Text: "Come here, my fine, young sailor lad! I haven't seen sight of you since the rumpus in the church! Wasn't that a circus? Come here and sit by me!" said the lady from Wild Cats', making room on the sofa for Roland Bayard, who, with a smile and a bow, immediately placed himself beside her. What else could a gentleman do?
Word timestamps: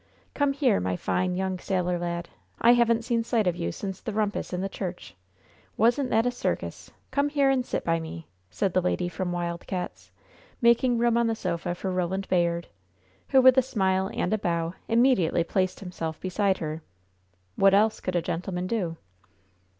"Come 0.33 0.53
here, 0.53 0.79
my 0.79 0.95
fine, 0.95 1.35
young 1.35 1.59
sailor 1.59 1.99
lad! 1.99 2.27
I 2.59 2.73
haven't 2.73 3.03
seen 3.05 3.23
sight 3.23 3.45
of 3.45 3.55
you 3.55 3.71
since 3.71 4.01
the 4.01 4.11
rumpus 4.11 4.51
in 4.51 4.59
the 4.61 4.67
church! 4.67 5.15
Wasn't 5.77 6.09
that 6.09 6.25
a 6.25 6.31
circus? 6.31 6.89
Come 7.11 7.29
here 7.29 7.51
and 7.51 7.63
sit 7.63 7.83
by 7.85 7.99
me!" 7.99 8.25
said 8.49 8.73
the 8.73 8.81
lady 8.81 9.07
from 9.07 9.31
Wild 9.31 9.67
Cats', 9.67 10.09
making 10.59 10.97
room 10.97 11.17
on 11.17 11.27
the 11.27 11.35
sofa 11.35 11.75
for 11.75 11.91
Roland 11.91 12.27
Bayard, 12.29 12.67
who, 13.29 13.41
with 13.43 13.59
a 13.59 13.61
smile 13.61 14.09
and 14.15 14.33
a 14.33 14.39
bow, 14.39 14.73
immediately 14.87 15.43
placed 15.43 15.81
himself 15.81 16.19
beside 16.19 16.57
her. 16.57 16.81
What 17.55 17.75
else 17.75 17.99
could 17.99 18.15
a 18.15 18.23
gentleman 18.23 18.65
do? 18.65 18.97